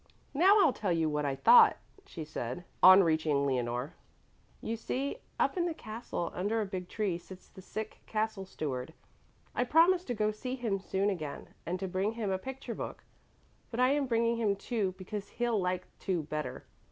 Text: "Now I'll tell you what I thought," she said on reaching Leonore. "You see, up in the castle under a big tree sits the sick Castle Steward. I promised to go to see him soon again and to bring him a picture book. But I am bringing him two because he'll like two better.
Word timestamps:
"Now 0.33 0.59
I'll 0.59 0.73
tell 0.73 0.91
you 0.91 1.11
what 1.11 1.25
I 1.27 1.35
thought," 1.35 1.77
she 2.07 2.25
said 2.25 2.63
on 2.81 3.03
reaching 3.03 3.45
Leonore. 3.45 3.93
"You 4.59 4.75
see, 4.75 5.17
up 5.39 5.57
in 5.57 5.67
the 5.67 5.75
castle 5.75 6.31
under 6.33 6.59
a 6.59 6.65
big 6.65 6.89
tree 6.89 7.19
sits 7.19 7.49
the 7.49 7.61
sick 7.61 7.99
Castle 8.07 8.43
Steward. 8.47 8.95
I 9.53 9.63
promised 9.63 10.07
to 10.07 10.15
go 10.15 10.31
to 10.31 10.35
see 10.35 10.55
him 10.55 10.79
soon 10.79 11.11
again 11.11 11.49
and 11.67 11.79
to 11.79 11.87
bring 11.87 12.13
him 12.13 12.31
a 12.31 12.39
picture 12.39 12.73
book. 12.73 13.03
But 13.69 13.79
I 13.79 13.91
am 13.91 14.07
bringing 14.07 14.37
him 14.37 14.55
two 14.55 14.95
because 14.97 15.29
he'll 15.29 15.61
like 15.61 15.85
two 15.99 16.23
better. 16.23 16.65